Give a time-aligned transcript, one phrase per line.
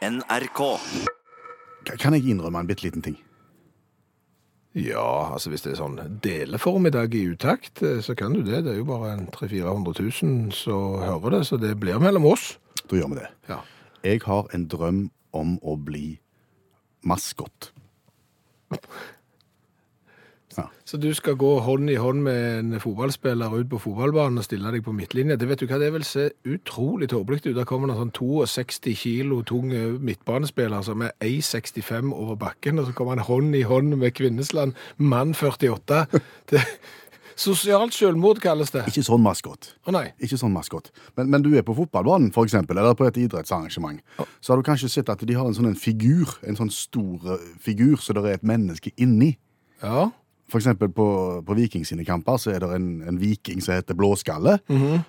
[0.00, 0.60] NRK.
[2.00, 3.18] Kan jeg innrømme en bitte liten ting?
[4.72, 8.62] Ja, altså hvis det er sånn deleformiddag i utakt, eh, så kan du det.
[8.64, 12.28] Det er jo bare en 300 000-400 000 som hører det, så det blir mellom
[12.30, 12.54] oss.
[12.86, 13.28] Da gjør vi det.
[13.50, 13.60] Ja.
[14.06, 15.02] Jeg har en drøm
[15.36, 16.20] om å bli
[17.04, 17.72] maskot.
[20.84, 24.72] Så du skal gå hånd i hånd med en fotballspiller ut på fotballbanen og stille
[24.74, 25.38] deg på midtlinje.
[25.38, 27.52] Det vet du hva, det vil se utrolig tåpelig ut.
[27.56, 29.70] Der kommer det en sånn 62 kilo tung
[30.02, 34.74] midtbanespiller som er 1,65 over bakken, og så kommer han hånd i hånd med Kvinnesland,
[34.98, 36.06] mann 48.
[36.50, 36.64] Det,
[37.40, 38.82] sosialt selvmord kalles det.
[38.90, 39.70] Ikke sånn maskot.
[39.86, 40.08] Å nei.
[40.20, 40.90] Ikke sånn maskot.
[41.16, 44.02] Men, men du er på fotballbanen, for eksempel, eller på et idrettsarrangement.
[44.40, 47.36] Så har du kanskje sett at de har en sånn en figur, en sånn stor
[47.36, 49.36] eh, figur, så det er et menneske inni.
[49.80, 50.10] Ja.
[50.50, 51.06] For eksempel på,
[51.46, 54.58] på Viking sine kamper så er det en, en viking som heter Blåskalle,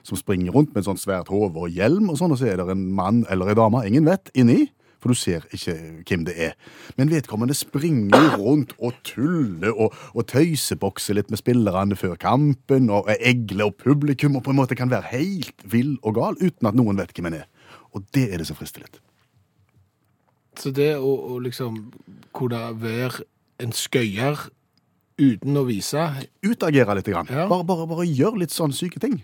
[0.05, 2.61] som springer rundt med en sånn svært hode og hjelm, og sånn, og så er
[2.61, 4.67] det en mann eller en dame, ingen vet, inni,
[5.01, 5.73] for du ser ikke
[6.05, 6.51] hvem det er.
[6.97, 13.09] Men vedkommende springer rundt og tuller og, og tøysebokser litt med spillerne før kampen, og
[13.17, 16.77] egler og publikum, og på en måte kan være helt vill og gal, uten at
[16.77, 17.49] noen vet hvem en er.
[17.97, 19.01] Og det er det som frister litt.
[20.59, 21.87] Så det å, å liksom
[22.35, 23.25] kunne være
[23.63, 24.49] en skøyer
[25.19, 26.05] uten å vise
[26.45, 27.09] Utagere litt.
[27.11, 27.29] Grann.
[27.29, 27.47] Ja.
[27.49, 29.21] Bare, bare, bare gjør litt sånn syke ting.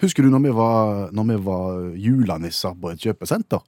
[0.00, 3.60] Husker du når vi var, når vi var julenisser på et kjøpesenter?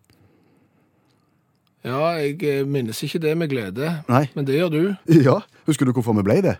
[1.82, 4.28] Ja, jeg eh, minnes ikke det med glede, Nei.
[4.36, 4.82] men det gjør du.
[5.28, 5.40] Ja.
[5.66, 6.56] Husker du hvorfor vi ble det?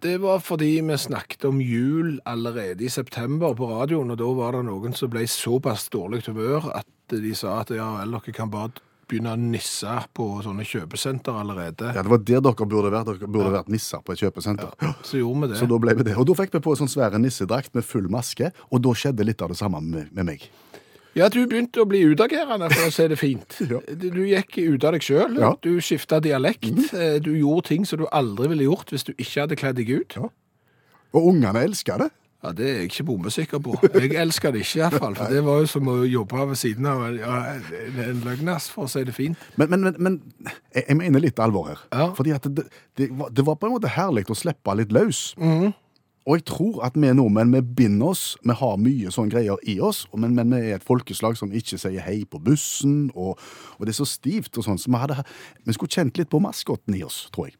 [0.00, 4.54] Det var fordi vi snakket om jul allerede i september på radioen, og da var
[4.54, 8.52] det noen som ble såpass dårlig humør at de sa at ja, vel, dere kan
[8.52, 8.70] bare
[9.10, 11.90] begynne å nisse på sånne kjøpesenter allerede.
[11.96, 13.10] Ja, Det var der dere burde vært.
[13.10, 14.72] Dere burde vært nisser på et kjøpesenter.
[15.06, 15.60] Så gjorde vi det.
[15.60, 16.16] Så da ble vi det.
[16.16, 19.26] Og da fikk vi på en sånn svære nissedrakt med full maske, og da skjedde
[19.26, 20.46] litt av det samme med, med meg.
[21.18, 23.56] Ja, du begynte å bli utagerende, for å si det fint.
[23.70, 23.80] Ja.
[23.90, 25.38] Du gikk ut av deg sjøl.
[25.42, 25.50] Ja.
[25.62, 26.70] Du skifta dialekt.
[26.70, 27.18] Mm.
[27.24, 30.16] Du gjorde ting som du aldri ville gjort hvis du ikke hadde kledd deg ut.
[30.20, 30.30] Ja.
[31.18, 32.10] Og ungene elska det.
[32.42, 33.74] Ja, Det er jeg ikke bombesikker på.
[33.94, 35.16] Jeg elsker det ikke, iallfall.
[35.18, 37.36] For det var jo som å jobbe ved siden av ja,
[38.06, 39.36] en løgnas, for å si det fint.
[39.60, 40.16] Men, men, men, men
[40.72, 41.84] jeg, mener litt alvor her.
[41.92, 42.08] Ja.
[42.16, 42.64] Fordi at det,
[42.96, 45.26] det, var, det var på en måte herlig å slippe litt løs.
[46.28, 49.78] Og jeg tror at vi nordmenn vi binder oss, vi har mye sånne greier i
[49.82, 53.40] oss, men, men vi er et folkeslag som ikke sier hei på bussen, og,
[53.76, 54.80] og det er så stivt og sånn.
[54.80, 55.24] Så vi, hadde,
[55.66, 57.59] vi skulle kjent litt på maskotten i oss, tror jeg.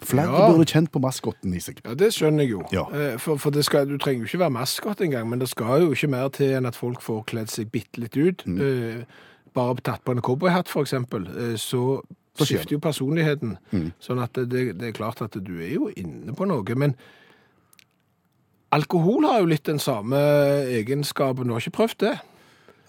[0.00, 0.46] Flere Ja.
[0.52, 1.80] burde kjent på maskotten i seg.
[1.84, 2.62] Ja, Det skjønner jeg jo.
[2.72, 2.84] Ja.
[2.92, 5.82] Eh, For, for det skal, du trenger jo ikke være maskot engang, men det skal
[5.82, 8.44] jo ikke mer til enn at folk får kledd seg bitte litt ut.
[8.46, 8.60] Mm.
[8.60, 9.04] Eh,
[9.52, 12.00] Bare tatt på en cowboyhatt, eksempel, eh, så
[12.38, 13.56] Så skifter jo personligheten.
[13.72, 13.92] Mm.
[14.00, 16.62] Sånn at det, det er klart at du er jo inne på noe.
[16.76, 16.94] Men
[18.72, 20.16] alkohol har jo litt den samme
[20.70, 21.46] egenskapen.
[21.48, 22.14] Du har ikke prøvd det?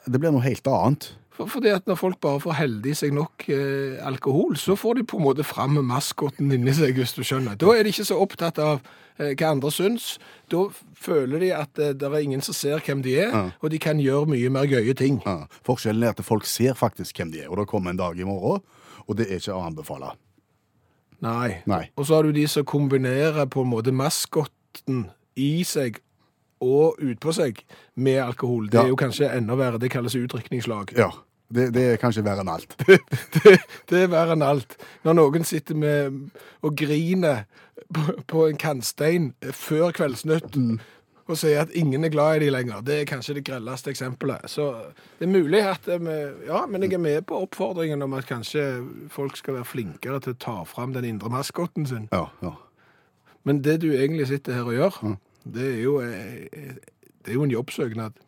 [0.07, 1.12] Det blir noe helt annet.
[1.31, 5.03] For, fordi at når folk bare får heldig seg nok eh, alkohol, så får de
[5.07, 7.56] på en måte fram maskotten inni seg, hvis du skjønner.
[7.62, 8.81] Da er de ikke så opptatt av
[9.17, 10.17] eh, hva andre syns.
[10.51, 10.66] Da
[11.00, 13.44] føler de at eh, det er ingen som ser hvem de er, Ja.
[13.62, 15.22] og de kan gjøre mye mer gøye ting.
[15.25, 15.45] Ja.
[15.66, 18.28] Forskjellen er at folk ser faktisk hvem de er, og det kommer en dag i
[18.28, 18.59] morgen,
[19.07, 20.12] og det er ikke å anbefale.
[21.22, 21.62] Nei.
[21.69, 21.83] Nei.
[21.95, 25.06] Og så har du de som kombinerer på en måte maskotten
[25.39, 26.01] i seg
[26.61, 27.59] og utpå seg
[27.95, 28.69] med alkohol.
[28.72, 29.81] Det er jo kanskje enda verre.
[29.81, 30.94] Det kalles utdrikningslag.
[30.97, 31.09] Ja,
[31.51, 32.77] det, det er kanskje verre enn alt.
[33.35, 33.57] det,
[33.89, 34.77] det er verre enn alt.
[35.07, 36.21] Når noen sitter med
[36.61, 37.45] og griner
[37.94, 40.57] på, på en kantstein før Kveldsnytt
[41.31, 44.50] og sier at ingen er glad i de lenger, det er kanskje det grelleste eksempelet.
[44.51, 44.67] Så
[45.19, 46.17] det er mulig at eh, vi,
[46.47, 48.66] Ja, men jeg er med på oppfordringen om at kanskje
[49.09, 52.09] folk skal være flinkere til å ta fram den indre maskotten sin.
[52.11, 52.55] Ja, ja.
[53.47, 54.97] Men det du egentlig sitter her og gjør,
[55.44, 56.75] det er jo eh,
[57.22, 58.19] Det er jo en jobbsøknad.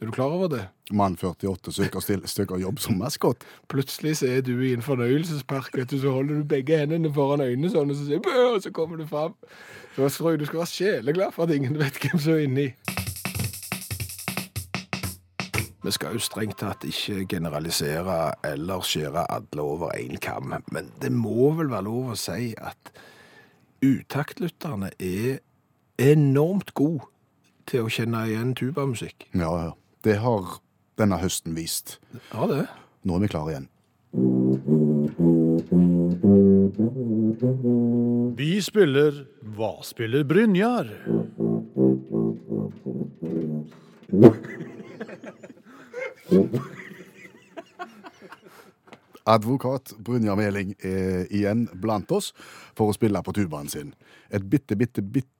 [0.00, 0.66] Er du klar over det?
[0.92, 3.44] Mann 48 søker, still, søker jobb som maskot.
[3.68, 7.40] Plutselig så er du i en fornøyelsespark, vet du, så holder du begge hendene foran
[7.40, 9.36] øynene sånn, og så sier «Bø», og så kommer du fram.
[9.94, 12.66] Da tror jeg du skal være sjeleglad for at ingen vet hvem som er inni.
[15.84, 21.12] Vi skal jo strengt tatt ikke generalisere eller skjære alle over en kam, men det
[21.12, 22.92] må vel være lov å si at
[23.84, 25.42] utaktlytterne er
[25.98, 27.00] enormt god
[27.70, 29.28] til å kjenne igjen tubamusikk.
[29.32, 29.72] Ja, ja.
[30.04, 30.58] Det har
[31.00, 31.98] denne høsten vist.
[32.32, 32.66] Ja, det.
[33.04, 33.70] Nå er vi klare igjen.
[38.38, 39.24] Vi spiller
[39.56, 40.90] Hva spiller Brynjar?
[49.24, 52.32] Advokat Brynjar Meling er igjen blant oss
[52.76, 53.94] for å spille på tubaen sin.
[54.30, 55.33] Et bitte, bitte, bitte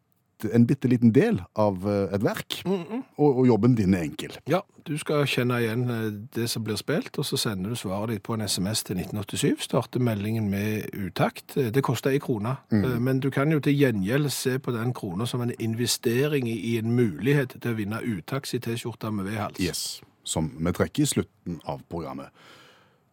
[0.53, 4.35] en bitte liten del av eh, et verk, og, og jobben din er enkel.
[4.51, 8.15] Ja, du skal kjenne igjen eh, det som blir spilt, og så sender du svaret
[8.15, 9.65] ditt på en SMS til 1987.
[9.69, 11.57] Starter meldingen med utakt.
[11.57, 12.89] Eh, Det koster ei krone, mm.
[13.03, 16.93] men du kan jo til gjengjeld se på den krona som en investering i en
[16.97, 19.63] mulighet til å vinne utaks i T-skjorta med V-hals.
[19.63, 22.29] Yes, som vi trekker i slutten av programmet.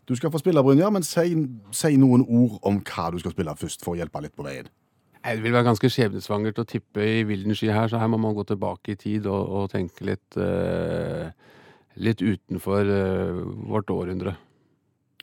[0.08, 1.36] Du skal få spille, Brynjar, men si,
[1.72, 4.68] si noen ord om hva du skal spille først, for å hjelpe litt på veien.
[5.22, 8.34] Det vil være ganske skjebnesvangert å tippe i vilden sky her, så her må man
[8.34, 11.30] gå tilbake i tid og, og tenke litt, uh,
[12.02, 14.34] litt utenfor uh, vårt århundre.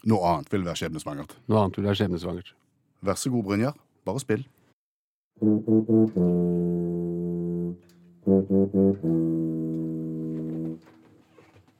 [0.07, 1.35] Noe annet vil være skjebnesvangert.
[1.51, 2.55] Noe annet vil være skjebnesvangert.
[3.03, 3.75] Vær så god, Brynjar.
[4.07, 4.47] Bare spill.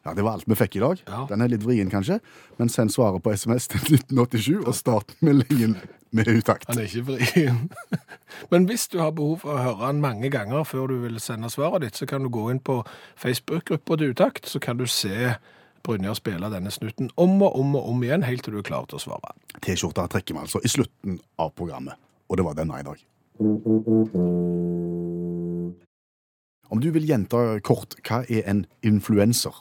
[0.05, 1.05] Ja, Det var alt vi fikk i dag.
[1.07, 1.23] Ja.
[1.31, 2.19] Den er litt vrien, kanskje,
[2.59, 5.77] men send svaret på SMS til 1987 og start meldingen
[6.11, 6.65] med utakt.
[6.69, 7.61] Han er ikke vrien.
[8.51, 11.51] Men hvis du har behov for å høre han mange ganger før du vil sende
[11.53, 12.81] svaret ditt, så kan du gå inn på
[13.17, 15.35] Facebook-gruppa til Utakt, så kan du se
[15.87, 18.89] Brynjar spille denne snutten om og om og om igjen, helt til du er klar
[18.89, 19.35] til å svare.
[19.65, 21.97] T-skjorta trekker vi altså i slutten av programmet,
[22.29, 23.05] og det var denne i dag.
[26.69, 29.55] Om du vil gjenta kort, hva er en influenser?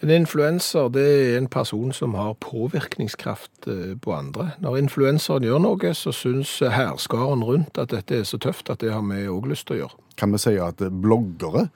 [0.00, 4.54] En influenser det er en person som har påvirkningskraft eh, på andre.
[4.64, 8.94] Når influenseren gjør noe, så syns hærskaren rundt at dette er så tøft at det
[8.94, 9.98] har vi òg lyst til å gjøre.
[10.20, 11.66] Kan vi si at bloggere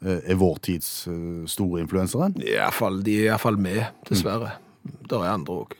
[0.00, 2.30] eh, er vår tids eh, store influensere?
[2.40, 4.56] I fall, de er iallfall med, dessverre.
[4.80, 5.76] Det er andre òg.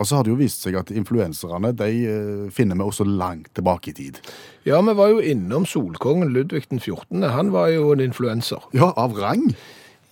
[0.00, 3.92] Og så har det jo vist seg at influenserne de finner vi også langt tilbake
[3.92, 4.22] i tid.
[4.64, 7.28] Ja, vi var jo innom solkongen Ludvig den 14.
[7.36, 8.64] Han var jo en influenser.
[8.72, 9.50] Ja, av rang.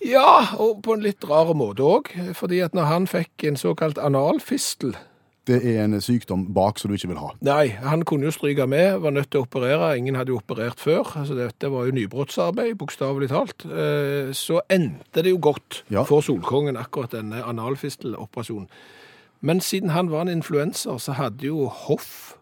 [0.05, 2.09] Ja, og på en litt rar måte òg.
[2.37, 4.95] Fordi at når han fikk en såkalt analfistel
[5.47, 7.31] Det er en sykdom bak som du ikke vil ha.
[7.41, 9.97] Nei, han kunne jo stryke med, var nødt til å operere.
[9.97, 11.01] Ingen hadde jo operert før.
[11.17, 13.65] altså Dette var jo nybrottsarbeid, bokstavelig talt.
[13.65, 16.03] Eh, Så endte det jo godt Ja.
[16.03, 18.67] for solkongen, akkurat denne analfisteloperasjonen.
[19.41, 22.37] Men siden han var en influenser, så hadde jo hoff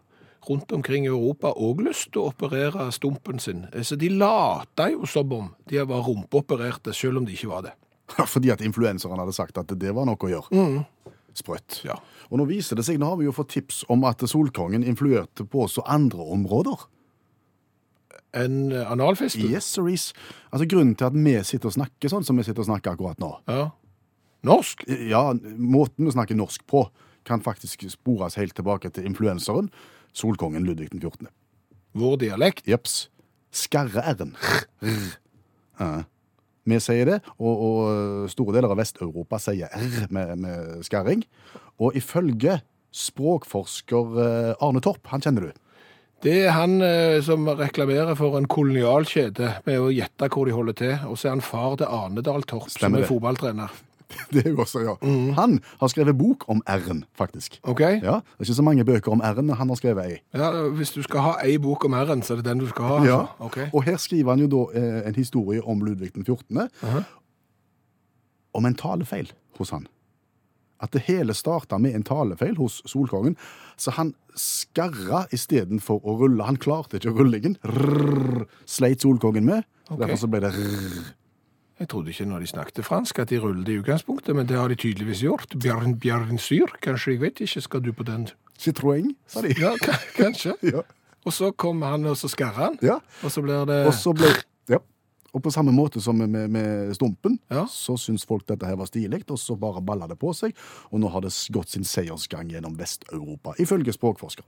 [0.48, 3.66] rundt omkring i Europa òg lyst til å operere stumpen sin.
[3.72, 7.62] Eh, Så de lata jo som om de var rumpeopererte, selv om de ikke var
[7.62, 7.72] det.
[8.26, 10.86] Fordi at influenserne hadde sagt at det var noe å gjøre.
[11.34, 11.84] Sprøtt.
[11.86, 11.94] Ja.
[12.30, 15.44] Og nå viser det seg, nå har vi jo fått tips om at Solkongen influerte
[15.46, 16.86] på også andre områder.
[18.34, 19.30] En eh.
[19.38, 20.12] Yes, siris.
[20.52, 23.18] Altså Grunnen til at vi sitter og snakker sånn som vi sitter og snakker akkurat
[23.22, 23.70] nå, Ja.
[24.42, 24.86] Norsk?
[24.88, 26.86] ja, måten vi snakker norsk på,
[27.28, 29.68] kan faktisk spores helt tilbake til influenseren
[30.16, 31.28] Solkongen Ludvig den 14.
[31.98, 32.66] Vår dialekt?
[32.70, 33.08] Jepps.
[33.50, 34.36] Skarre-r-en.
[35.80, 36.02] Uh,
[36.68, 41.24] Vi sier det, og, og store deler av Vest-Europa sier r med, med skarring.
[41.80, 42.60] Og ifølge
[42.94, 45.50] språkforsker eh, Arne Torp, han kjenner du,
[46.26, 50.76] Det er han eh, som reklamerer for en kolonialkjede med å gjette hvor de holder
[50.76, 50.96] til.
[51.08, 53.10] Og så er han far til Arnedal Torp, som Stemmer er det.
[53.10, 53.78] fotballtrener.
[54.34, 54.94] det er jo også, ja.
[55.38, 57.60] Han har skrevet bok om r-en, faktisk.
[57.62, 57.80] OK?
[57.80, 60.18] Ja, Det er ikke så mange bøker om r-en, men han har skrevet ei.
[60.34, 62.84] Ja, hvis du skal ha ei bok om R-en, så er det den du skal
[62.90, 62.98] ha.
[63.06, 63.20] Ja.
[63.20, 63.46] altså.
[63.46, 63.58] Ok.
[63.72, 66.68] Og her skriver han jo da eh, en historie om Ludvig den 14.
[66.82, 67.02] Aha.
[68.54, 69.86] Om en talefeil hos han.
[70.80, 73.36] At det hele starta med en talefeil hos Solkongen.
[73.76, 76.46] Så han skarra istedenfor å rulle.
[76.48, 77.58] Han klarte ikke rullingen.
[77.64, 79.66] Rrr, sleit Solkongen med.
[79.90, 80.06] Okay.
[80.06, 81.10] Derfor så ble det rrr.
[81.80, 84.68] Jeg trodde ikke når de snakket fransk at de rullet i utgangspunktet, men det har
[84.68, 85.54] de tydeligvis gjort.
[85.56, 87.62] Bjørn Bjørn Syr, kanskje, jeg vet ikke.
[87.64, 88.26] Skal du på den?
[88.60, 89.54] Citroën, sa de.
[89.56, 89.72] Ja,
[90.20, 90.52] kanskje.
[90.68, 90.82] Ja.
[91.24, 92.78] Og så kom han, og så skarrer han.
[92.84, 92.98] ja.
[93.24, 94.28] Og så blir det Og så ble
[94.68, 94.78] ja.
[95.32, 97.64] Og på samme måte som med, med Stumpen, Ja.
[97.70, 100.52] så syns folk dette her var stilig, og så bare balla det på seg.
[100.90, 104.44] Og nå har det gått sin seiersgang gjennom Vest-Europa, ifølge språkforsker.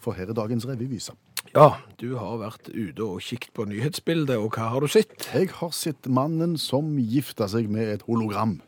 [0.00, 1.12] For her er dagens revyvise.
[1.54, 5.28] Ja, du har vært ute og kikket på nyhetsbildet, og hva har du sett?
[5.34, 8.60] Jeg har sett mannen som gifta seg med et hologram.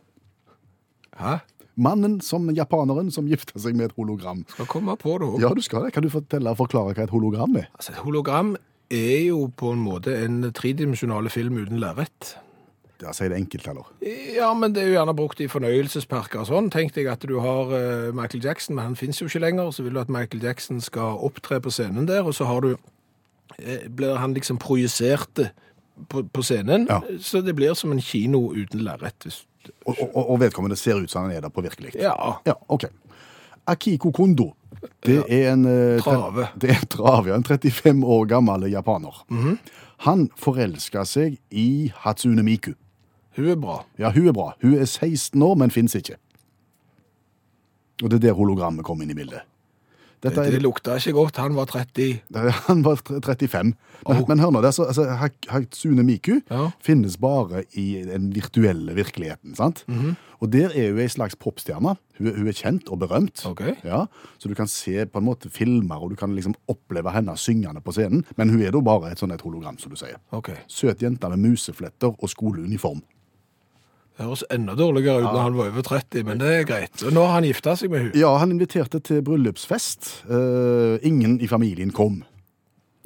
[1.20, 1.38] Hæ?
[1.76, 4.42] Mannen som japaneren som gifta seg med et hologram.
[4.52, 5.38] Skal komme på det òg.
[5.40, 5.94] Ja, du skal det.
[5.96, 7.70] Kan du fortelle og forklare hva et hologram er?
[7.78, 8.56] Altså, et hologram
[8.92, 12.34] er jo på en måte en tredimensjonale film uten lerret.
[13.02, 13.88] Ja, Si det enkelt, eller?
[14.36, 16.70] Ja, men det er jo gjerne brukt i fornøyelsesparker og sånn.
[16.70, 19.72] Tenk deg at du har eh, Michael Jackson, men han finnes jo ikke lenger.
[19.74, 22.72] Så vil du at Michael Jackson skal opptre på scenen der, og så har du
[23.58, 25.48] eh, blir han liksom projisert
[26.08, 26.86] på, på scenen.
[26.90, 27.00] Ja.
[27.20, 29.26] Så det blir som en kino uten lerret.
[29.86, 31.94] Og, og, og vedkommende ser ut som han er der på virkelig.
[31.98, 32.14] Ja.
[32.46, 32.86] Ja, ok.
[33.66, 34.52] Akiko Kondo.
[35.06, 36.48] Det er en eh, Trave.
[36.58, 37.36] Det er en trave, ja.
[37.38, 39.22] En 35 år gammel japaner.
[40.02, 42.72] Han forelska seg i Hatsune Miku.
[43.36, 43.78] Hun er bra.
[43.98, 44.52] Ja, hun er bra.
[44.62, 46.16] Hun er 16 år, men fins ikke.
[48.02, 49.44] Og det er der hologrammet kom inn i bildet.
[50.22, 51.38] Det, det lukta ikke godt.
[51.42, 52.20] Han var 30.
[52.68, 53.72] han var 35.
[53.72, 53.74] Men,
[54.06, 54.18] Oh.
[54.28, 55.04] men hør nå, det så, altså,
[55.50, 56.68] Hatsune Miku Ja.
[56.82, 59.54] finnes bare i den virtuelle virkeligheten.
[59.54, 59.84] sant?
[59.88, 60.16] Mhm.
[60.42, 61.96] Og der er hun ei slags popstjerne.
[62.18, 63.44] Hun, hun er kjent og berømt.
[63.46, 63.60] Ok.
[63.84, 64.04] Ja,
[64.38, 67.80] Så du kan se på en måte filmer, og du kan liksom oppleve henne syngende
[67.82, 68.24] på scenen.
[68.36, 70.18] Men hun er da bare et sånn et hologram, som du sier.
[70.32, 70.50] Ok.
[70.68, 73.02] Søt jente med musefletter og skoleuniform.
[74.12, 77.04] Det høres enda dårligere ut når han var over 30, men det er greit.
[77.14, 78.18] Nå har han gifta seg med henne.
[78.20, 80.10] Ja, han inviterte til bryllupsfest.
[80.28, 82.20] Uh, ingen i familien kom.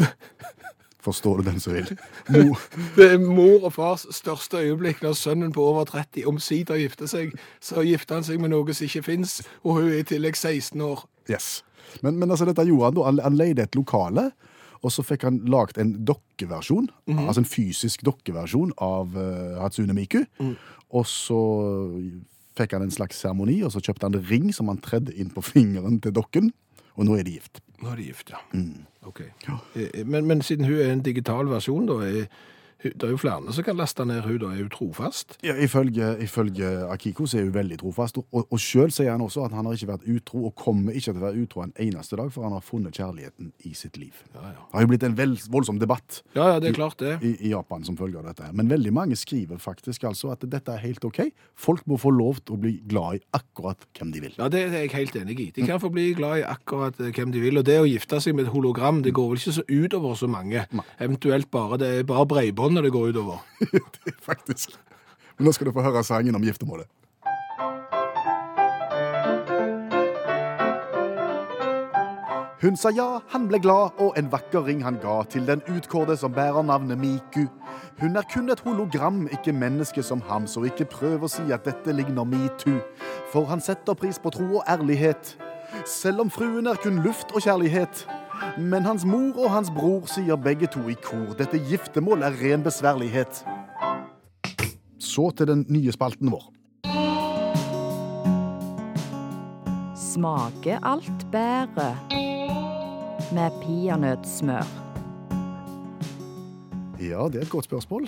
[1.07, 1.93] Forstår du den som vil?
[2.35, 2.63] Mor.
[2.97, 7.37] Det er mor og fars største øyeblikk når sønnen på over 30 omsider gifter seg.
[7.63, 10.83] Så gifter han seg med noe som ikke fins, og hun er i tillegg 16
[10.83, 11.07] år.
[11.31, 11.63] yes.
[12.03, 13.05] Men, men altså, dette gjorde han da.
[13.07, 14.33] Han, han leide et lokale,
[14.87, 20.21] og så fikk han lagd en dokkeversjon, altså en fysisk dokkeversjon av uh, Hatsune Miku.
[20.95, 21.41] Og så
[22.57, 25.33] fikk han en slags seremoni, og så kjøpte han en ring som han tredde inn
[25.35, 26.53] på fingeren til dokken,
[26.97, 27.61] og nå er de gift.
[27.83, 28.41] Nå er de gift, ja.
[29.07, 29.27] Ok.
[29.45, 29.59] Ja.
[30.09, 32.31] Men, men siden hun er en digital versjon, da, er,
[32.83, 35.37] det er jo flere som kan laste ned hun da, er hun trofast?
[35.45, 39.47] Ja, ifølge, ifølge Akiko så er hun veldig trofast, og, og sjøl sier han også
[39.47, 42.19] at han har ikke vært utro, og kommer ikke til å være utro en eneste
[42.21, 44.13] dag, for han har funnet kjærligheten i sitt liv.
[44.35, 44.61] Ja, ja.
[44.61, 45.17] Det har jo blitt en
[45.57, 47.15] voldsom debatt Ja, ja, det er klart det.
[47.25, 48.45] i, i Japan som følge av dette.
[48.45, 48.53] her.
[48.57, 51.23] Men veldig mange skriver faktisk altså at dette er helt OK.
[51.57, 54.37] Folk må få lov til å bli glad i akkurat hvem de vil.
[54.39, 55.49] Ja, Det er jeg helt enig i.
[55.57, 57.59] De kan få bli glad i akkurat eh, hvem de vil.
[57.61, 60.29] Og det å gifte seg med et hologram, det går vel ikke så utover så
[60.31, 60.67] mange.
[61.01, 62.27] Eventuelt bare det er bare
[62.67, 63.39] bredbåndet det går utover.
[64.29, 64.77] faktisk.
[65.39, 66.87] Men nå skal du få høre sangen om giftermålet.
[72.63, 76.17] Hun sa ja, han ble glad, og en vakker ring han ga til den utkårde
[76.17, 77.45] som bærer navnet Miku.
[78.01, 81.69] Hun er kun et hologram, ikke menneske som ham, så ikke prøv å si at
[81.69, 82.81] dette ligner metoo.
[83.31, 85.37] For han setter pris på tro og ærlighet,
[85.87, 88.07] selv om fruen er kun luft og kjærlighet.
[88.59, 92.63] Men hans mor og hans bror sier begge to i kor, dette giftermål er ren
[92.65, 93.45] besværlighet.
[94.99, 96.53] Så til den nye spalten vår.
[99.97, 101.91] Smaker alt bedre
[103.33, 104.67] med peanøttsmør?
[107.01, 108.07] Ja, det er et godt spørsmål.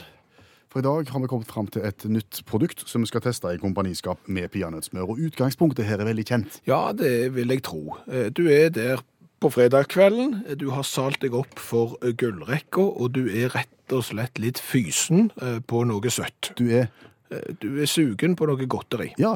[0.68, 3.48] For i dag har vi kommet fram til et nytt produkt som vi skal teste
[3.54, 5.12] i kompaniskap med peanøttsmør.
[5.14, 6.58] Og utgangspunktet her er veldig kjent.
[6.68, 7.96] Ja, det vil jeg tro.
[8.08, 9.00] Eh, Du er der
[9.40, 10.42] på fredagskvelden.
[10.58, 14.58] Du har salt deg opp for eh, gullrekka, og du er rett og slett litt
[14.60, 16.52] fysen eh, på noe søtt.
[16.58, 16.88] Du er
[17.28, 19.10] Eh, Du er sugen på noe godteri.
[19.20, 19.34] Ja,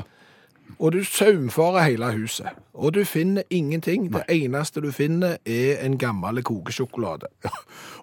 [0.83, 2.47] Og du saumfarer hele huset.
[2.75, 4.09] Og du finner ingenting.
[4.11, 7.29] Det eneste du finner, er en gammel kokesjokolade.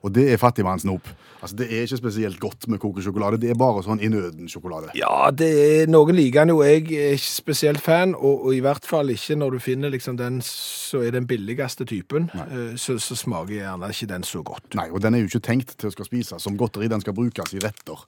[0.04, 1.10] og det er fattigmannssnop.
[1.42, 3.40] Altså, det er ikke spesielt godt med kokesjokolade.
[3.42, 4.94] Det er bare sånn i nøden-sjokolade.
[4.96, 6.62] Ja, det er, noen liker den jo.
[6.64, 10.20] Jeg er ikke spesielt fan, og, og i hvert fall ikke når du finner liksom
[10.20, 14.72] den så er den billigste typen, eh, så, så smaker gjerne ikke den så godt.
[14.80, 16.88] Nei, og den er jo ikke tenkt til å skal spises som godteri.
[16.92, 18.08] Den skal brukes i retter.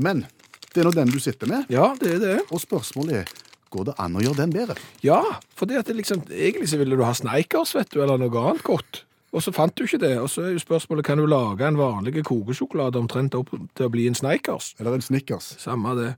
[0.00, 0.24] Men
[0.70, 2.36] det er nå den du sitter med, Ja, det er det.
[2.50, 3.38] og spørsmålet er
[3.70, 4.76] går det an å gjøre den bedre.
[5.06, 5.20] Ja,
[5.56, 8.42] for det at det liksom, egentlig så ville du ha Sneikers, vet du, eller noe
[8.42, 9.04] annet godt.
[9.30, 11.78] Og så fant du ikke det, og så er jo spørsmålet, kan du lage en
[11.78, 14.72] vanlig kokesjokolade omtrent opp til å bli en Sneikers?
[14.80, 15.52] Eller en Snickers.
[15.62, 16.10] Samme det.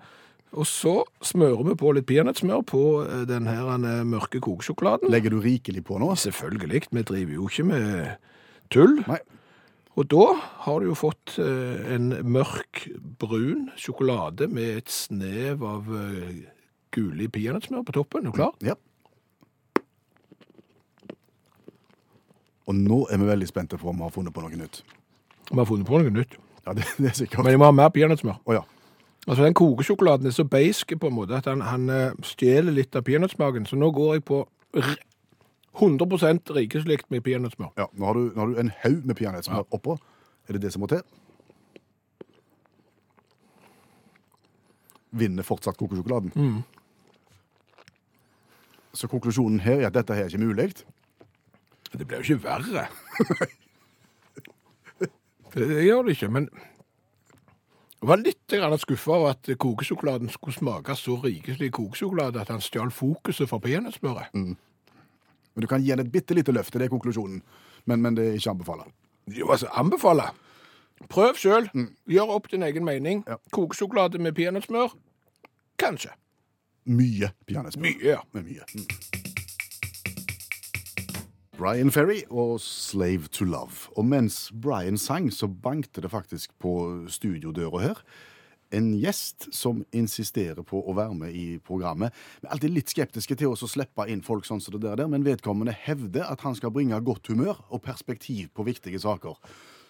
[0.52, 5.12] Og så smører vi på litt peanøttsmør på eh, den her eh, mørke kokesjokoladen.
[5.12, 6.10] Legger du rikelig på nå?
[6.20, 7.86] Selvfølgelig, vi driver jo ikke med
[8.72, 8.98] tull.
[9.08, 9.20] Nei.
[10.00, 10.26] Og da
[10.64, 12.86] har du jo fått eh, en mørk,
[13.20, 15.88] brun sjokolade med et snev av
[16.92, 18.26] gulig peanøttsmør på toppen.
[18.26, 18.52] Er du klar?
[18.64, 18.74] Ja.
[22.66, 24.82] Og nå er vi veldig spente på om vi har funnet på noe nytt.
[25.50, 26.36] Vi har funnet på noe nytt.
[26.66, 27.42] Ja, det, det er sikkert.
[27.44, 28.38] Men jeg må ha mer peanøttsmør.
[28.46, 28.62] Å ja.
[29.26, 32.96] Altså, den kokesjokoladen er så beisk på en måte at han, han eh, stjeler litt
[32.98, 33.66] av peanøttsmaken.
[33.70, 34.44] Så nå går jeg på
[34.78, 34.94] r
[35.72, 37.70] 100% rikeslikt med peanøttsmør.
[37.80, 37.86] ja.
[37.96, 39.96] Nå har du, nå har du en haug med peanøttsmør oppå.
[40.48, 41.00] Er det det som må til?
[45.16, 46.34] Vinner fortsatt kokesjokoladen.
[49.02, 50.68] Så konklusjonen her er at dette her er ikke mulig.
[51.90, 52.84] Det blir jo ikke verre.
[55.00, 55.08] det,
[55.54, 56.46] det gjør det ikke, men
[58.02, 62.94] jeg var litt skuffa over at kokesjokoladen skulle smake så rikelig kokesjokolade at han stjal
[62.94, 64.30] fokuset fra peanøttsmøret.
[64.34, 67.42] Men du kan gi den et bitte lite løft, det er konklusjonen.
[67.84, 68.94] Men, men det er ikke anbefalt.
[69.26, 70.30] Jo, altså, anbefaler.
[71.10, 71.70] Prøv sjøl.
[72.06, 73.24] Gjør opp din egen mening.
[73.26, 73.42] Ja.
[73.50, 74.94] Kokesjokolade med peanøttsmør?
[75.78, 76.14] Kanskje.
[76.84, 77.82] Mye peanøttsmør.
[77.82, 78.20] Mye, ja.
[78.32, 78.66] Med mye.
[78.74, 78.86] Mm.
[81.58, 83.92] Brian Ferry og 'Slave to Love'.
[83.96, 87.94] Og mens Brian sang, så bankte det faktisk på studiodøra her.
[88.72, 92.14] en gjest som insisterer på å være med i programmet.
[92.40, 95.26] Vi er alltid litt skeptiske til å slippe inn folk sånn som det der, men
[95.26, 99.36] vedkommende hevder at han skal bringe godt humør og perspektiv på viktige saker.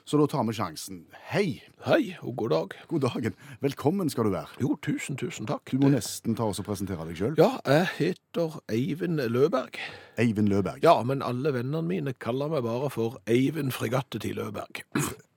[0.04, 1.04] Så da tar vi sjansen.
[1.30, 2.72] Hei, Hei og god dag.
[2.90, 3.34] god dagen.
[3.62, 4.50] Velkommen skal du være.
[4.60, 5.70] Jo, tusen, tusen takk.
[5.70, 7.36] Du må nesten ta oss og presentere deg sjøl.
[7.38, 9.78] Ja, jeg heter Eivind Løberg.
[10.18, 10.82] Eivind Løberg.
[10.82, 14.82] Ja, men alle vennene mine kaller meg bare for Eivind Fregatteti Løberg.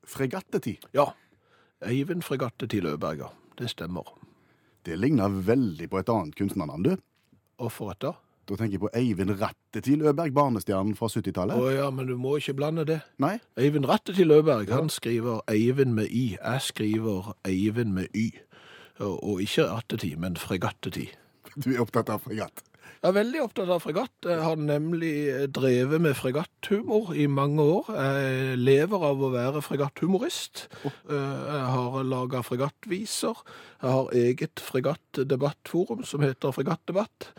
[0.05, 0.79] Fregatteti?
[0.97, 1.11] Ja,
[1.85, 3.29] Eivind Fregatteti Løberg, ja.
[3.57, 4.09] Det stemmer.
[4.85, 6.95] Det ligner veldig på et annet kunstnernavn, du.
[7.61, 8.15] Og for et da?
[8.45, 11.57] Da tenker jeg på Eivind Rattetil Øberg, barnestjernen fra 70-tallet.
[11.57, 12.99] Å ja, men du må ikke blande det.
[13.23, 13.39] Nei?
[13.57, 16.35] Eivind Rattetil Løberg, han skriver Eivind med I.
[16.37, 18.27] Jeg skriver Eivind med Y.
[19.01, 21.15] Og, ikke Ratteti, men fregattetid.
[21.55, 22.61] Du er opptatt av fregatt.
[23.01, 24.25] Jeg er veldig opptatt av fregatt.
[24.27, 25.11] Jeg har nemlig
[25.53, 27.89] drevet med fregatthumor i mange år.
[27.95, 30.65] Jeg lever av å være fregatthumorist.
[30.85, 33.41] Eh, Jeg har laga fregattviser.
[33.81, 37.29] Jeg har eget fregattdebattforum som heter Fregattdebatt.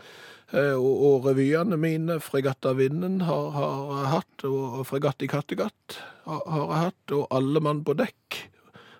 [0.53, 6.67] Eh, Og, og revyene mine, Fregattavinden, har, har hatt, og Fregatt i Kattegat har, har
[6.71, 8.37] jeg hatt, og Alle mann på dekk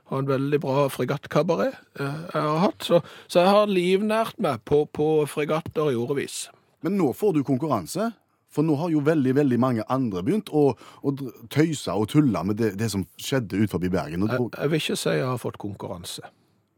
[0.07, 2.83] har en veldig bra fregattkabaret eh, jeg har hatt.
[2.83, 6.45] Så, så jeg har livnært meg på, på fregatter i årevis.
[6.83, 8.11] Men nå får du konkurranse.
[8.47, 10.69] For nå har jo veldig veldig mange andre begynt å,
[11.03, 11.11] å
[11.51, 14.23] tøyse og tulle med det, det som skjedde ut forbi Bergen.
[14.31, 16.23] Jeg, jeg vil ikke si jeg har fått konkurranse.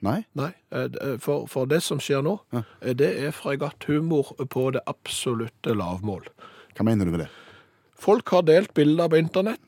[0.06, 0.22] Nei?
[0.40, 2.64] Nei, eh, for, for det som skjer nå, ja.
[2.96, 6.30] det er fregatthumor på det absolutte lavmål.
[6.78, 7.32] Hva mener du med det?
[8.00, 9.66] Folk har delt bilder på internett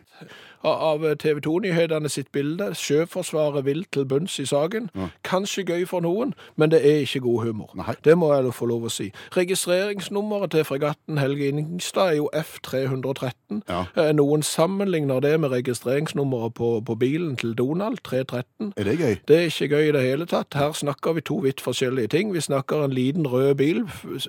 [0.63, 2.71] av TV 2-nyhetene sitt bilde.
[2.75, 4.89] Sjøforsvaret vil til bunns i saken.
[5.23, 7.71] Kanskje gøy for noen, men det er ikke god humor.
[7.75, 7.95] Nei.
[8.03, 9.11] Det må jeg få lov å si.
[9.37, 13.61] Registreringsnummeret til fregatten Helge Ingstad er jo F313.
[13.69, 13.83] Ja.
[13.97, 18.73] Eh, Noen sammenligner det med registreringsnummeret på, på bilen til Donald, 313.
[18.77, 19.15] Er det gøy?
[19.27, 20.53] Det er ikke gøy i det hele tatt.
[20.53, 22.33] Her snakker vi to vidt forskjellige ting.
[22.33, 23.83] Vi snakker en liten rød bil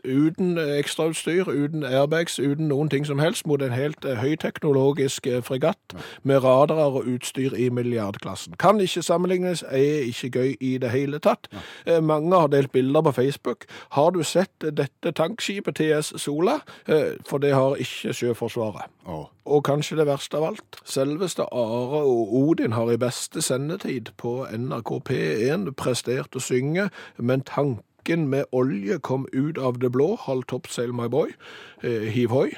[0.04, 5.42] uten ekstrautstyr, uten airbags, uten noen ting som helst, mot en helt eh, høyteknologisk eh,
[5.42, 8.54] fregatt med radarer og utstyr i milliardklassen.
[8.58, 11.48] Kan ikke sammenlignes, er ikke gøy i det hele tatt.
[11.86, 12.00] Ja.
[12.00, 13.64] Mange har delt bilder på Facebook.
[13.96, 16.60] Har du sett dette tankskipet TS Sola?
[16.88, 18.90] Eh, For det har ikke Sjøforsvaret.
[19.06, 19.26] Oh.
[19.44, 24.46] Og kanskje det verste av alt, selveste Are og Odin har i beste sendetid på
[24.46, 30.46] NRK P1 prestert å synge, men tanken med olje kom ut av det blå, hold
[30.50, 31.34] top sail my boy,
[31.82, 32.50] eh, hiv hoi,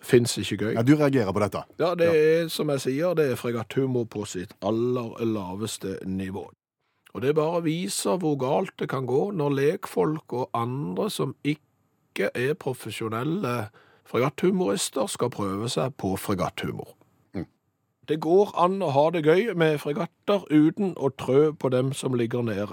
[0.00, 0.72] fins ikke gøy.
[0.74, 1.64] ja, du reagerer på dette.
[1.80, 6.48] Ja, det er som jeg sier, det er fregatthumor på sitt aller laveste nivå.
[7.14, 12.30] Og det bare viser hvor galt det kan gå når lekfolk og andre som ikke
[12.34, 13.68] er profesjonelle
[14.08, 16.94] fregatthumorister, skal prøve seg på fregatthumor.
[18.08, 22.14] Det går an å ha det gøy med fregatter uten å trø på dem som
[22.16, 22.72] ligger nede.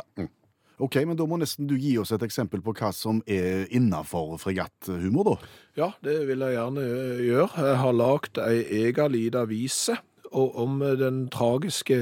[0.83, 4.35] Ok, men da må nesten du gi oss et eksempel på hva som er innafor
[4.41, 5.35] fregatthumor, da.
[5.79, 7.69] Ja, det vil jeg gjerne eh, gjøre.
[7.69, 9.95] Jeg har lagd ei ega lita vise
[10.35, 11.95] om den tragiske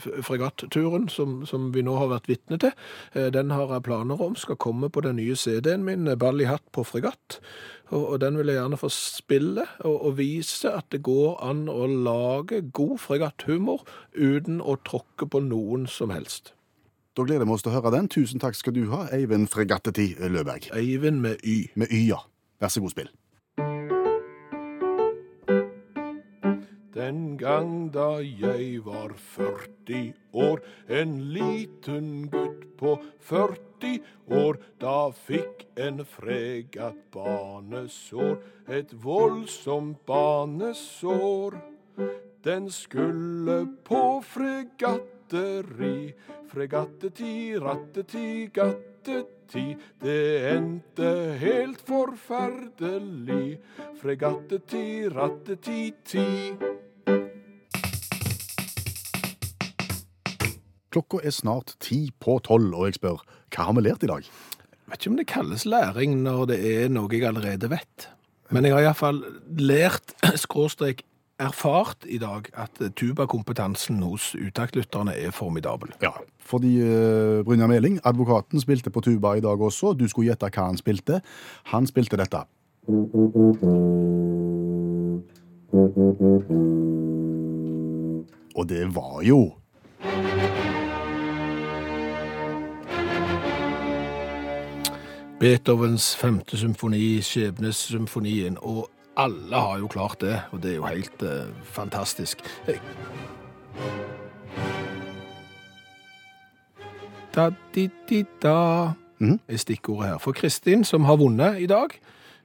[0.00, 2.72] f- fregatturen som, som vi nå har vært vitne til.
[3.12, 6.40] Eh, Den har jeg planer om skal komme på den nye CD-en min, eh, Ball
[6.40, 7.40] i hatt på fregatt.
[7.92, 11.66] Og, og den vil jeg gjerne få spille og, og vise at det går an
[11.68, 13.84] å lage god fregatthumor
[14.16, 16.54] uten å tråkke på noen som helst.
[17.16, 18.08] Da gleder vi oss til å høre den.
[18.10, 20.66] Tusen takk skal du ha, Eivind Fregattetid Løberg.
[20.74, 21.68] Eivind med Y.
[21.78, 22.24] Med Y, ja.
[22.58, 23.12] Vær så god, spill.
[26.94, 30.58] Den gang da jeg var 40 år,
[30.90, 32.96] en liten gutt på
[33.30, 34.00] 40
[34.34, 41.60] år, da fikk en fregatt banesår, et voldsomt banesår.
[42.42, 44.22] Den skulle på
[45.24, 46.14] fregatteri,
[46.48, 49.76] fregatteti, ratteti, gatteti.
[50.00, 53.58] Det endte helt forferdelig,
[54.00, 56.26] fregatteti, ratteti-ti.
[60.90, 64.24] Klokka er snart ti på tolv, og jeg spør hva har vi lært i dag?
[64.24, 68.08] Jeg vet ikke om det kalles læring når det er noe jeg allerede vet.
[68.52, 69.24] Men jeg har iallfall
[69.56, 71.02] lært, skråstrek,
[71.44, 75.92] erfart i dag at tubakompetansen hos utaktlytterne er formidabel.
[76.02, 79.92] Ja, fordi uh, Brynjar Meling, advokaten, spilte på tuba i dag også.
[79.92, 81.20] Du skulle gjette hva han spilte.
[81.72, 82.44] Han spilte dette.
[88.54, 89.52] Og det var jo
[95.40, 98.56] Beethovens femte symfoni, Skjebnesymfonien.
[98.60, 102.40] og alle har jo klart det, og det er jo helt eh, fantastisk.
[102.66, 102.78] Hey.
[107.54, 109.40] Da-di-di-da Mhm.
[109.48, 110.18] er stikkordet her.
[110.18, 111.88] For Kristin, som har vunnet i dag,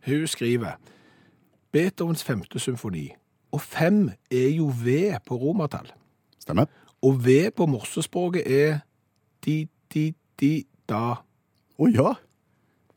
[0.05, 0.71] hun skriver
[1.71, 3.09] Beethovens femte symfoni.
[3.51, 4.87] Og fem er jo V
[5.25, 5.91] på romertall.
[6.39, 6.65] Stemmer.
[7.01, 8.79] Og V på morsespråket er
[9.45, 11.13] di-di-di-da.
[11.79, 12.13] Å ja.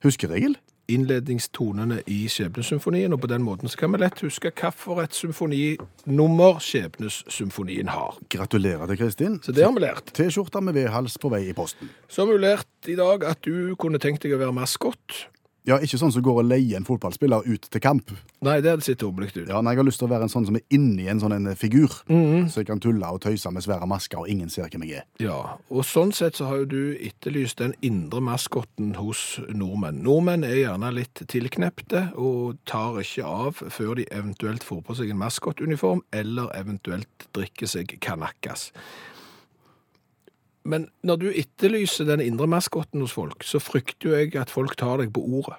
[0.05, 0.57] Huskeregel.
[0.93, 7.93] Innledningstonene i Skjebnesymfonien, og på den måten så kan vi lett huske hvilket symfoninummer Skjebnessymfonien
[7.93, 8.19] har.
[8.33, 9.39] Gratulerer til Kristin.
[9.45, 10.13] Så det har vi lært.
[10.17, 11.91] T-skjorta med V-hals på vei i posten.
[12.09, 15.27] Så har vi lært i dag at du kunne tenkt deg å være maskott.
[15.69, 18.11] Ja, ikke sånn som går og leier en fotballspiller ut til kamp.
[18.43, 19.37] Nei, det hadde sett ut.
[19.47, 21.33] Ja, nei, Jeg har lyst til å være en sånn som er inni en sånn
[21.37, 22.03] en figur.
[22.09, 22.51] Mhm.
[22.51, 25.05] Så jeg kan tulle og tøyse med svære masker, og ingen ser hvem jeg er.
[25.21, 30.03] Ja, og sånn sett så har jo du etterlyst den indre maskotten hos nordmenn.
[30.03, 35.11] Nordmenn er gjerne litt tilknepte og tar ikke av før de eventuelt får på seg
[35.11, 38.73] en maskottuniform, eller eventuelt drikker seg kanakkas.
[40.65, 44.77] Men når du etterlyser den indre maskotten hos folk, så frykter jo jeg at folk
[44.79, 45.59] tar deg på ordet.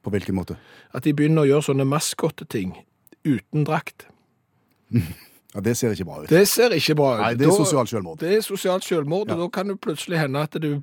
[0.00, 0.56] På hvilken måte?
[0.96, 2.74] At de begynner å gjøre sånne maskotteting
[3.28, 4.08] uten drakt.
[5.54, 6.28] Ja, Det ser ikke bra ut.
[6.30, 7.20] Det ser ikke bra ut.
[7.20, 8.18] Nei, det er Da- sosialt selvmord.
[8.20, 9.34] Det er sosialt selvmord, Ja.
[9.34, 10.80] og da kan det plutselig hende at du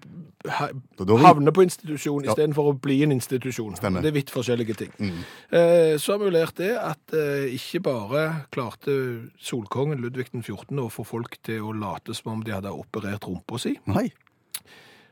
[1.18, 2.32] havner på institusjon Ja.
[2.34, 3.76] istedenfor å bli en institusjon.
[3.78, 4.02] Stemmer.
[4.02, 4.92] Det er vidt forskjellige ting.
[5.00, 5.24] Mm.
[5.52, 10.78] Eh, Så har vi lært det at eh, ikke bare klarte solkongen Ludvig den 14.
[10.80, 13.78] å få folk til å late som om de hadde operert rumpa si.
[13.88, 14.12] Nei.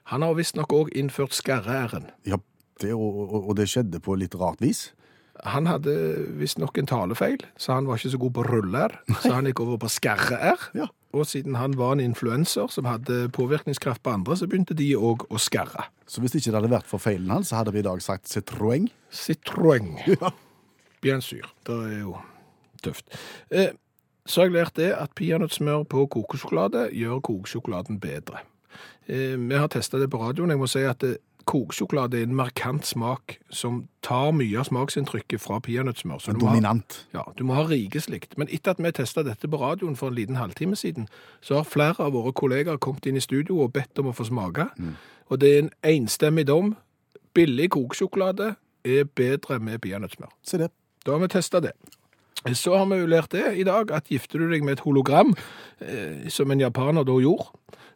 [0.05, 2.11] Han har visstnok òg innført skarre-r-en.
[2.25, 2.37] Ja,
[2.79, 4.91] det, og, og, og det skjedde på litt rart vis.
[5.43, 5.93] Han hadde
[6.39, 8.93] visstnok en talefeil, så han var ikke så god på ruller.
[9.19, 10.69] Så han gikk over på skarre-r.
[10.77, 10.87] Ja.
[11.15, 15.27] Og siden han var en influenser som hadde påvirkningskraft på andre, så begynte de òg
[15.29, 15.87] å skarre.
[16.07, 18.31] Så hvis ikke det hadde vært for feilen hans, så hadde vi i dag sagt
[18.31, 18.89] Citroën.
[19.11, 19.93] Citroën.
[20.15, 20.31] Ja.
[21.05, 21.45] Bien sûr.
[21.67, 22.15] Det er jo
[22.81, 23.05] tøft.
[23.53, 23.75] Eh,
[24.25, 28.41] så har jeg lært det at peanøttsmør på kokesjokolade gjør kokesjokoladen bedre.
[29.05, 30.49] Eh, vi har testa det på radioen.
[30.49, 35.39] Jeg må si at eh, kokesjokolade er en markant smak som tar mye av smaksinntrykket
[35.41, 36.19] fra peanøttsmør.
[36.21, 37.07] Så du ha- Dominant.
[37.13, 38.37] ja, du må ha rikeslikt.
[38.37, 41.07] Men etter at vi testa dette på radioen for en liten halvtime siden,
[41.41, 44.25] så har flere av våre kollegaer kommet inn i studio og bedt om å få
[44.25, 44.67] smake.
[45.29, 46.75] Og det er en enstemmig dom.
[47.33, 48.55] Billig kokesjokolade
[48.85, 50.29] er bedre med peanøttsmør.
[50.43, 50.71] Se det.
[51.05, 51.71] Da har vi testa det.
[52.53, 55.33] Så har vi jo lært det i dag, at gifter du deg med et hologram,
[55.81, 57.47] eh, som en japaner da gjorde,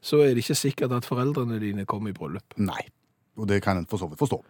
[0.02, 2.56] så er det ikke sikkert at foreldrene dine kommer i bryllup.
[2.58, 2.82] Nei.
[3.40, 4.42] Og det kan en for så vidt forstå.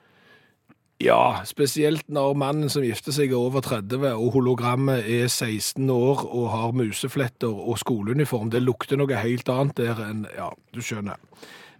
[1.00, 6.26] Ja, spesielt når mannen som gifter seg er over 30, og hologrammet er 16 år
[6.28, 8.50] og har musefletter og skoleuniform.
[8.52, 11.16] Det lukter noe helt annet der enn Ja, du skjønner.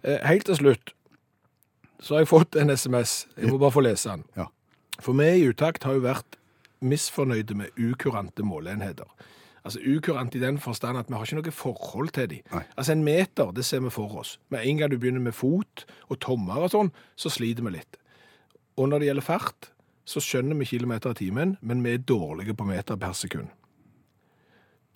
[0.00, 0.94] Eh, Helt til slutt
[2.00, 3.26] så har jeg fått en SMS.
[3.36, 4.24] Jeg må bare få lese den.
[4.38, 4.46] Ja.
[5.04, 6.38] For vi i Utakt har jo vært
[6.80, 9.04] misfornøyde med ukurante måleenheter.
[9.64, 12.46] Altså ukurant i den forstand at vi har ikke noe forhold til dem.
[12.52, 12.62] Nei.
[12.76, 14.38] Altså en meter, det ser vi for oss.
[14.48, 18.00] Med en gang du begynner med fot og tommer og sånn, så sliter vi litt.
[18.80, 19.70] Og når det gjelder fart,
[20.08, 23.52] så skjønner vi kilometer i timen, men vi er dårlige på meter per sekund.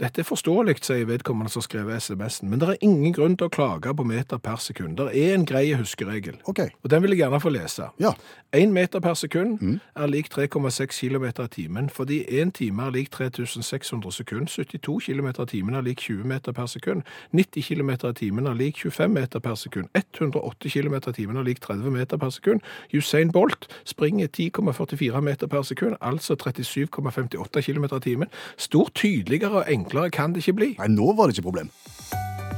[0.02, 3.52] Dette er forståelig, sier vedkommende som skrev SMS-en, men det er ingen grunn til å
[3.54, 4.96] klage på meter per sekund.
[4.98, 6.64] Det er en grei huskeregel, OK.
[6.83, 7.87] og den vil jeg gjerne få lese.
[8.02, 8.11] Ja.
[8.54, 13.12] Én meter per sekund er lik 3,6 km i timen, fordi én time er lik
[13.14, 18.12] 3600 sekund, 72 km i timen er lik 20 meter per sekund, 90 km i
[18.18, 22.18] timen er lik 25 meter per sekund, 108 km i timen er lik 30 meter
[22.18, 22.66] per sekund.
[22.90, 28.28] Usain Bolt springer 10,44 meter per sekund, altså 37,58 km i timen.
[28.59, 30.70] Stort tydeligere og enklere kan det ikke bli.
[30.81, 31.70] Nei, nå var det ikke problem.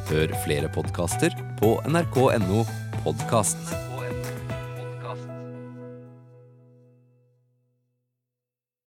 [0.06, 2.62] Hør flere podkaster på nrk.no
[3.02, 3.85] podkast.